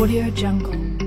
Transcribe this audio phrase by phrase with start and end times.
[0.00, 0.99] Audio Jungle.